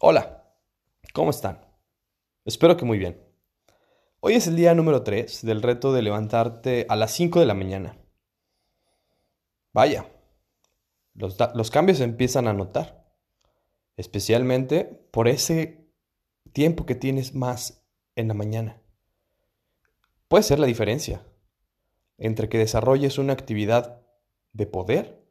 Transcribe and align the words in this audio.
Hola, 0.00 0.44
¿cómo 1.14 1.30
están? 1.30 1.64
Espero 2.44 2.76
que 2.76 2.84
muy 2.84 2.98
bien. 2.98 3.18
Hoy 4.20 4.34
es 4.34 4.46
el 4.46 4.54
día 4.54 4.74
número 4.74 5.02
3 5.02 5.42
del 5.46 5.62
reto 5.62 5.90
de 5.94 6.02
levantarte 6.02 6.84
a 6.90 6.96
las 6.96 7.12
5 7.12 7.40
de 7.40 7.46
la 7.46 7.54
mañana. 7.54 7.96
Vaya, 9.72 10.06
los, 11.14 11.70
cambios 11.70 11.96
se 11.96 12.04
empiezan 12.04 12.46
a 12.46 12.52
notar, 12.52 13.10
especialmente 13.96 14.84
por 14.84 15.28
ese 15.28 15.88
tiempo 16.52 16.84
que 16.84 16.94
tienes 16.94 17.34
más 17.34 17.82
en 18.16 18.28
la 18.28 18.34
mañana. 18.34 18.82
Puede 20.28 20.42
ser 20.44 20.58
la 20.58 20.66
diferencia 20.66 21.26
entre 22.18 22.50
que 22.50 22.58
desarrolles 22.58 23.16
una 23.16 23.32
actividad 23.32 24.02
de 24.52 24.66
poder 24.66 25.24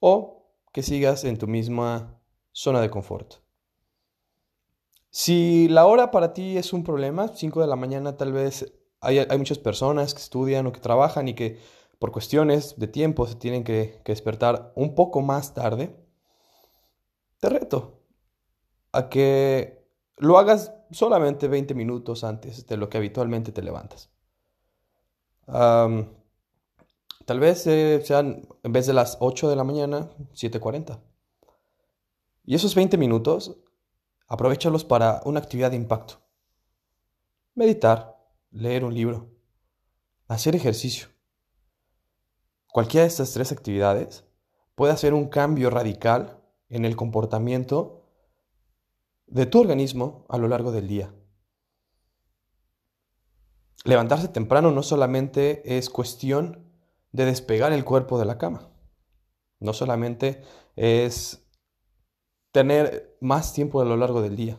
o 0.00 0.50
que 0.72 0.82
sigas 0.82 1.22
en 1.22 1.38
tu 1.38 1.46
misma 1.46 2.20
zona 2.50 2.80
de 2.80 2.90
confort. 2.90 3.45
Si 5.18 5.66
la 5.68 5.86
hora 5.86 6.10
para 6.10 6.34
ti 6.34 6.58
es 6.58 6.74
un 6.74 6.84
problema, 6.84 7.28
5 7.28 7.62
de 7.62 7.66
la 7.66 7.74
mañana 7.74 8.18
tal 8.18 8.34
vez 8.34 8.70
hay, 9.00 9.26
muchas 9.38 9.58
personas 9.58 10.12
que 10.12 10.20
estudian 10.20 10.66
o 10.66 10.72
que 10.72 10.80
trabajan 10.80 11.26
y 11.26 11.32
que 11.32 11.58
por 11.98 12.12
cuestiones 12.12 12.78
de 12.78 12.86
tiempo 12.86 13.26
se 13.26 13.36
tienen 13.36 13.64
que, 13.64 14.02
despertar 14.04 14.74
un 14.76 14.94
poco 14.94 15.22
más 15.22 15.54
tarde, 15.54 15.96
te 17.40 17.48
reto 17.48 18.02
a 18.92 19.08
que 19.08 19.88
lo 20.18 20.36
hagas 20.36 20.74
solamente 20.90 21.48
20 21.48 21.72
minutos 21.72 22.22
antes 22.22 22.66
de 22.66 22.76
lo 22.76 22.90
que 22.90 22.98
habitualmente 22.98 23.52
te 23.52 23.62
levantas. 23.62 24.10
tal 25.46 27.40
vez 27.40 27.66
eh, 27.66 28.02
sean, 28.04 28.46
en 28.62 28.72
vez 28.72 28.86
de 28.86 28.92
las 28.92 29.16
8 29.20 29.48
de 29.48 29.56
la 29.56 29.64
mañana, 29.64 30.10
7.40. 30.34 31.00
Y 32.44 32.54
esos 32.54 32.74
20 32.74 32.98
minutos 32.98 33.56
Aprovechalos 34.26 34.84
para 34.84 35.22
una 35.24 35.40
actividad 35.40 35.70
de 35.70 35.76
impacto. 35.76 36.20
Meditar, 37.54 38.16
leer 38.50 38.84
un 38.84 38.94
libro, 38.94 39.30
hacer 40.28 40.56
ejercicio. 40.56 41.08
Cualquiera 42.66 43.02
de 43.02 43.08
estas 43.08 43.32
tres 43.32 43.52
actividades 43.52 44.24
puede 44.74 44.92
hacer 44.92 45.14
un 45.14 45.28
cambio 45.28 45.70
radical 45.70 46.42
en 46.68 46.84
el 46.84 46.96
comportamiento 46.96 48.04
de 49.26 49.46
tu 49.46 49.60
organismo 49.60 50.26
a 50.28 50.38
lo 50.38 50.48
largo 50.48 50.72
del 50.72 50.88
día. 50.88 51.14
Levantarse 53.84 54.28
temprano 54.28 54.72
no 54.72 54.82
solamente 54.82 55.78
es 55.78 55.88
cuestión 55.90 56.72
de 57.12 57.24
despegar 57.24 57.72
el 57.72 57.84
cuerpo 57.84 58.18
de 58.18 58.24
la 58.24 58.36
cama, 58.36 58.68
no 59.60 59.72
solamente 59.72 60.42
es 60.74 61.45
tener 62.56 63.18
más 63.20 63.52
tiempo 63.52 63.82
a 63.82 63.84
lo 63.84 63.98
largo 63.98 64.22
del 64.22 64.34
día, 64.34 64.58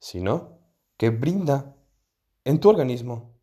sino 0.00 0.58
que 0.96 1.10
brinda 1.10 1.76
en 2.42 2.58
tu 2.58 2.68
organismo 2.68 3.38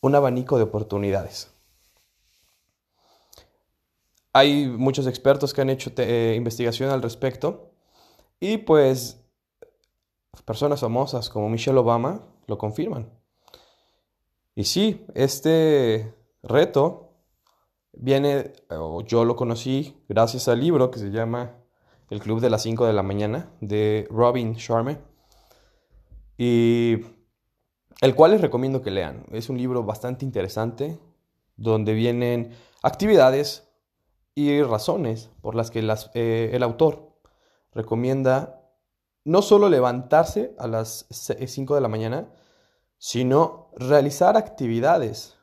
un 0.00 0.14
abanico 0.14 0.56
de 0.56 0.62
oportunidades. 0.62 1.52
Hay 4.32 4.68
muchos 4.68 5.06
expertos 5.06 5.52
que 5.52 5.60
han 5.60 5.68
hecho 5.68 5.92
eh, 5.98 6.32
investigación 6.34 6.88
al 6.88 7.02
respecto 7.02 7.74
y 8.40 8.56
pues 8.56 9.22
personas 10.46 10.80
famosas 10.80 11.28
como 11.28 11.50
Michelle 11.50 11.76
Obama 11.76 12.26
lo 12.46 12.56
confirman. 12.56 13.12
Y 14.54 14.64
sí, 14.64 15.04
este 15.14 16.14
reto 16.42 17.09
viene, 17.92 18.52
o 18.68 19.02
yo 19.02 19.24
lo 19.24 19.36
conocí 19.36 19.96
gracias 20.08 20.48
al 20.48 20.60
libro 20.60 20.90
que 20.90 20.98
se 20.98 21.10
llama 21.10 21.56
El 22.08 22.20
Club 22.20 22.40
de 22.40 22.50
las 22.50 22.62
5 22.62 22.86
de 22.86 22.92
la 22.92 23.02
mañana 23.02 23.50
de 23.60 24.06
Robin 24.10 24.54
Sharma. 24.54 24.98
Y 26.38 26.98
el 28.00 28.14
cual 28.14 28.32
les 28.32 28.40
recomiendo 28.40 28.82
que 28.82 28.90
lean. 28.90 29.24
Es 29.30 29.50
un 29.50 29.58
libro 29.58 29.84
bastante 29.84 30.24
interesante 30.24 30.98
donde 31.56 31.92
vienen 31.92 32.52
actividades 32.82 33.68
y 34.34 34.62
razones 34.62 35.30
por 35.42 35.54
las 35.54 35.70
que 35.70 35.80
eh, 36.14 36.50
el 36.54 36.62
autor 36.62 37.10
recomienda 37.72 38.60
no 39.24 39.42
solo 39.42 39.68
levantarse 39.68 40.54
a 40.58 40.66
las 40.66 41.06
5 41.10 41.74
de 41.74 41.80
la 41.80 41.88
mañana, 41.88 42.32
sino 42.96 43.70
realizar 43.76 44.36
actividades 44.36 45.36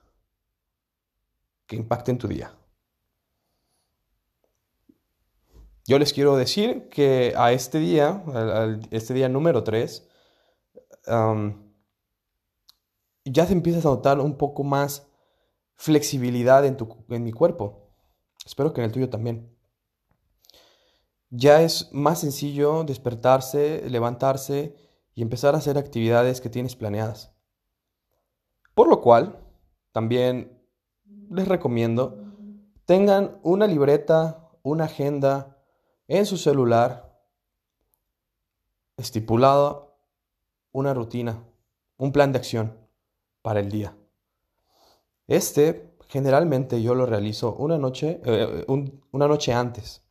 que 1.68 1.76
impacten 1.76 2.18
tu 2.18 2.28
día. 2.28 2.58
Yo 5.86 6.00
les 6.00 6.12
quiero 6.12 6.36
decir 6.36 6.90
que 6.90 7.34
a 7.38 7.54
este 7.54 7.80
día, 7.80 8.24
este 8.92 9.14
día 9.14 9.30
número 9.30 9.64
3, 9.64 10.10
ya 13.24 13.46
se 13.46 13.54
empiezas 13.54 13.86
a 13.86 13.90
notar 13.90 14.20
un 14.20 14.38
poco 14.38 14.64
más 14.64 15.08
flexibilidad 15.76 16.66
en, 16.66 16.76
tu, 16.76 17.06
en 17.10 17.24
mi 17.24 17.32
cuerpo. 17.32 17.94
Espero 18.46 18.74
que 18.74 18.82
en 18.82 18.86
el 18.86 18.92
tuyo 18.92 19.10
también. 19.10 19.56
Ya 21.30 21.62
es 21.62 21.90
más 21.94 22.20
sencillo 22.20 22.84
despertarse, 22.84 23.90
levantarse 23.90 24.76
y 25.14 25.22
empezar 25.22 25.56
a 25.56 25.60
hacer 25.60 25.78
actividades 25.78 26.42
que 26.42 26.50
tienes 26.50 26.76
planeadas. 26.76 27.34
Por 28.74 28.88
lo 28.88 29.02
cual, 29.02 29.40
también 29.92 30.57
les 31.30 31.48
recomiendo 31.48 32.28
tengan 32.88 33.38
una 33.44 33.68
libreta, 33.68 34.50
una 34.64 34.86
agenda 34.86 35.58
en 36.08 36.26
su 36.26 36.38
celular, 36.38 37.22
estipulada 38.96 39.84
una 40.72 40.94
rutina, 40.94 41.44
un 41.98 42.14
plan 42.14 42.32
de 42.32 42.40
acción 42.40 42.78
para 43.42 43.60
el 43.60 43.70
día. 43.70 43.94
Este 45.28 45.98
generalmente 46.08 46.82
yo 46.82 46.96
lo 46.96 47.06
realizo 47.06 47.54
una 47.56 47.78
noche, 47.78 48.22
eh, 48.24 48.66
una 48.68 49.28
noche 49.28 49.52
antes, 49.52 50.02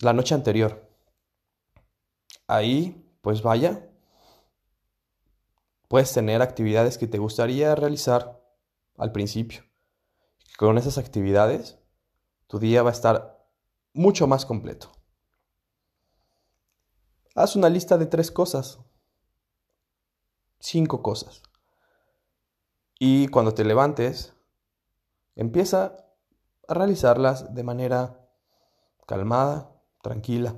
la 0.00 0.12
noche 0.12 0.34
anterior. 0.34 0.84
Ahí, 2.48 3.08
pues 3.20 3.40
vaya, 3.42 3.88
puedes 5.86 6.12
tener 6.12 6.42
actividades 6.42 6.98
que 6.98 7.06
te 7.06 7.18
gustaría 7.18 7.76
realizar 7.76 8.42
al 8.96 9.12
principio 9.12 9.67
con 10.58 10.76
esas 10.76 10.98
actividades, 10.98 11.78
tu 12.48 12.58
día 12.58 12.82
va 12.82 12.90
a 12.90 12.92
estar 12.92 13.46
mucho 13.94 14.26
más 14.26 14.44
completo. 14.44 14.90
Haz 17.36 17.54
una 17.54 17.68
lista 17.68 17.96
de 17.96 18.06
tres 18.06 18.32
cosas, 18.32 18.80
cinco 20.58 21.00
cosas. 21.00 21.42
Y 22.98 23.28
cuando 23.28 23.54
te 23.54 23.62
levantes, 23.64 24.34
empieza 25.36 26.04
a 26.66 26.74
realizarlas 26.74 27.54
de 27.54 27.62
manera 27.62 28.28
calmada, 29.06 29.80
tranquila. 30.02 30.56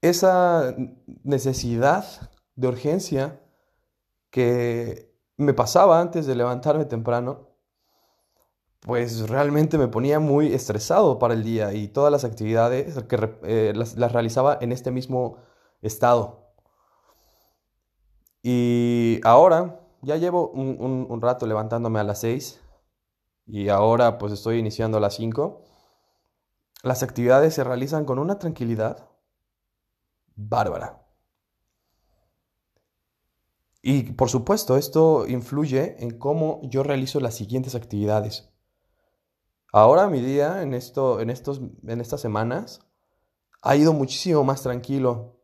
Esa 0.00 0.74
necesidad 1.24 2.32
de 2.56 2.68
urgencia 2.68 3.44
que 4.30 5.14
me 5.36 5.52
pasaba 5.52 6.00
antes 6.00 6.24
de 6.24 6.36
levantarme 6.36 6.86
temprano, 6.86 7.51
pues 8.82 9.28
realmente 9.28 9.78
me 9.78 9.86
ponía 9.88 10.18
muy 10.18 10.52
estresado 10.52 11.18
para 11.18 11.34
el 11.34 11.44
día 11.44 11.72
y 11.72 11.88
todas 11.88 12.10
las 12.10 12.24
actividades 12.24 13.00
que 13.04 13.36
eh, 13.44 13.72
las, 13.76 13.94
realizaba 14.12 14.58
en 14.60 14.72
este 14.72 14.90
mismo 14.90 15.36
estado. 15.82 16.52
Y 18.42 19.20
ahora 19.22 19.80
ya 20.02 20.16
llevo 20.16 20.48
un, 20.50 21.22
rato 21.22 21.46
levantándome 21.46 22.00
a 22.00 22.04
las 22.04 22.20
6 22.22 22.60
y 23.46 23.68
ahora 23.68 24.18
pues 24.18 24.32
estoy 24.32 24.58
iniciando 24.58 24.98
a 24.98 25.00
las 25.00 25.14
5. 25.14 25.62
Las 26.82 27.04
actividades 27.04 27.54
se 27.54 27.62
realizan 27.62 28.04
con 28.04 28.18
una 28.18 28.40
tranquilidad 28.40 29.08
bárbara. 30.34 31.06
Y 33.80 34.12
por 34.12 34.28
supuesto, 34.28 34.76
esto 34.76 35.26
influye 35.28 36.02
en 36.02 36.18
cómo 36.18 36.60
yo 36.64 36.82
realizo 36.82 37.20
las 37.20 37.34
siguientes 37.34 37.76
actividades. 37.76 38.51
Ahora 39.74 40.08
mi 40.08 40.20
día 40.20 40.60
en, 40.60 40.74
esto, 40.74 41.20
en, 41.20 41.30
estos, 41.30 41.62
en 41.86 42.02
estas 42.02 42.20
semanas 42.20 42.86
ha 43.62 43.74
ido 43.74 43.94
muchísimo 43.94 44.44
más 44.44 44.62
tranquilo. 44.62 45.40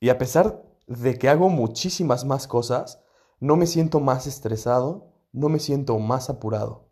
Y 0.00 0.08
a 0.08 0.16
pesar 0.16 0.64
de 0.86 1.18
que 1.18 1.28
hago 1.28 1.50
muchísimas 1.50 2.24
más 2.24 2.46
cosas, 2.46 3.02
no 3.40 3.56
me 3.56 3.66
siento 3.66 4.00
más 4.00 4.26
estresado, 4.26 5.12
no 5.32 5.50
me 5.50 5.58
siento 5.58 5.98
más 5.98 6.30
apurado. 6.30 6.88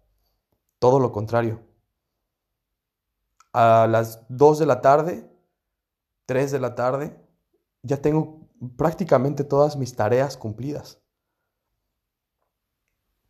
Todo 0.78 1.00
lo 1.00 1.12
contrario. 1.12 1.62
A 3.54 3.86
las 3.88 4.26
2 4.28 4.58
de 4.58 4.66
la 4.66 4.82
tarde, 4.82 5.32
3 6.26 6.52
de 6.52 6.60
la 6.60 6.74
tarde, 6.74 7.24
ya 7.82 8.02
tengo 8.02 8.48
prácticamente 8.76 9.44
todas 9.44 9.76
mis 9.76 9.96
tareas 9.96 10.36
cumplidas. 10.36 11.00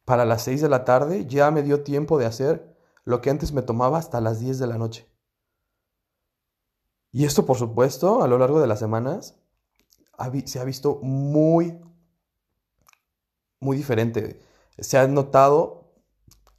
Para 0.05 0.25
las 0.25 0.43
6 0.43 0.63
de 0.63 0.69
la 0.69 0.85
tarde 0.85 1.27
ya 1.27 1.53
me 1.53 1.63
dio 1.63 1.85
tiempo 1.85 2.19
de 2.19 2.27
hacer 2.27 2.71
lo 3.05 3.21
que 3.21 3.31
antes 3.31 3.53
me 3.53 3.63
tomaba 3.63 3.99
hasta 3.99 4.21
las 4.21 4.41
10 4.41 4.59
de 4.59 4.67
la 4.67 4.79
noche. 4.79 5.09
Y 7.13 7.25
esto, 7.25 7.45
por 7.45 7.57
supuesto, 7.57 8.23
a 8.23 8.29
lo 8.29 8.39
largo 8.39 8.61
de 8.61 8.67
las 8.67 8.79
semanas 8.79 9.37
se 10.45 10.61
ha 10.61 10.65
visto 10.65 10.97
muy, 11.03 11.81
muy 13.59 13.77
diferente. 13.77 14.41
Se 14.79 14.99
ha 14.99 15.07
notado 15.07 15.93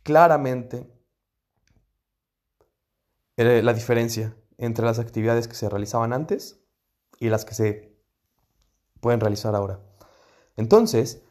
claramente 0.04 0.92
eh, 3.38 3.62
la 3.62 3.74
diferencia 3.74 4.36
entre 4.58 4.86
las 4.86 5.00
actividades 5.00 5.48
que 5.48 5.56
se 5.56 5.70
realizaban 5.70 6.12
antes 6.12 6.60
y 7.20 7.30
las 7.30 7.46
que 7.46 7.54
se 7.54 7.96
pueden 9.00 9.20
realizar 9.20 9.56
ahora. 9.56 9.80
Entonces, 10.58 11.24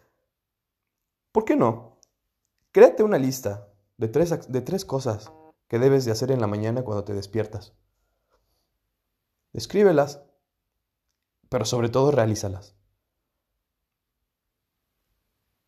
¿por 1.33 1.45
qué 1.45 1.57
no? 1.57 1.99
Créate 2.73 3.03
una 3.03 3.19
lista 3.19 3.70
de 4.01 4.09
tres, 4.09 4.51
de 4.51 4.63
tres 4.63 4.87
cosas 4.87 5.31
que 5.69 5.79
debes 5.79 6.07
de 6.07 6.11
hacer 6.11 6.31
en 6.31 6.41
la 6.41 6.47
mañana 6.47 6.83
cuando 6.83 7.05
te 7.05 7.13
despiertas. 7.13 7.75
Escríbelas, 9.53 10.23
pero 11.51 11.67
sobre 11.67 11.91
todo 11.91 12.11
realízalas. 12.11 12.75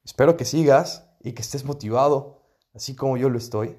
Espero 0.03 0.39
que 0.39 0.47
sigas 0.47 1.11
y 1.21 1.33
que 1.35 1.43
estés 1.43 1.65
motivado, 1.65 2.43
así 2.75 2.97
como 2.97 3.19
yo 3.19 3.29
lo 3.29 3.37
estoy, 3.37 3.79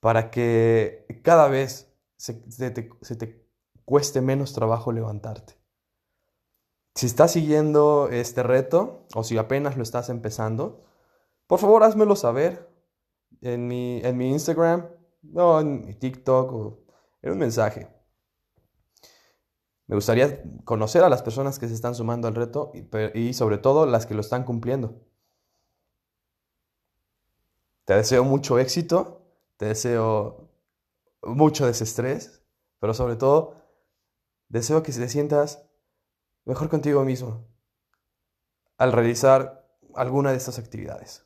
para 0.00 0.30
que 0.30 1.04
cada 1.22 1.46
vez 1.48 1.92
te, 2.16 2.90
se 3.02 3.16
te 3.16 3.46
cueste 3.84 4.22
menos 4.22 4.54
trabajo 4.54 4.90
levantarte. 4.90 5.58
Si 6.94 7.04
estás 7.04 7.32
siguiendo 7.32 8.08
este 8.10 8.42
reto 8.42 9.06
o 9.14 9.22
si 9.22 9.36
apenas 9.36 9.76
lo 9.76 9.82
estás 9.82 10.08
empezando, 10.08 10.82
por 11.46 11.58
favor 11.58 11.84
házmelo 11.84 12.16
saber 12.16 12.74
en 13.40 13.66
mi, 13.66 14.00
en 14.02 14.16
mi 14.16 14.30
Instagram 14.30 14.86
o 15.34 15.60
en 15.60 15.86
mi 15.86 15.94
TikTok 15.94 16.52
o 16.52 16.86
un 17.22 17.38
mensaje. 17.38 17.88
Me 19.86 19.94
gustaría 19.94 20.42
conocer 20.64 21.04
a 21.04 21.08
las 21.08 21.22
personas 21.22 21.58
que 21.58 21.68
se 21.68 21.74
están 21.74 21.94
sumando 21.94 22.26
al 22.26 22.34
reto 22.34 22.72
y, 23.14 23.34
sobre 23.34 23.58
todo 23.58 23.86
las 23.86 24.06
que 24.06 24.14
lo 24.14 24.20
están 24.20 24.44
cumpliendo. 24.44 25.00
Te 27.84 27.94
deseo 27.94 28.24
mucho 28.24 28.58
éxito, 28.58 29.22
te 29.56 29.66
deseo 29.66 30.50
mucho 31.22 31.66
desestrés, 31.66 32.42
pero 32.80 32.94
sobre 32.94 33.14
todo 33.14 33.62
deseo 34.48 34.82
que 34.82 34.92
te 34.92 35.08
sientas 35.08 35.68
mejor 36.44 36.68
contigo 36.68 37.04
mismo 37.04 37.46
al 38.78 38.92
realizar 38.92 39.68
alguna 39.94 40.32
de 40.32 40.36
estas 40.36 40.58
actividades. 40.58 41.25